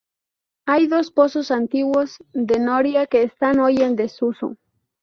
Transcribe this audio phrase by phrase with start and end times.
[0.65, 4.57] Hay dos pozos antiguos de noria, que están hoy en desuso.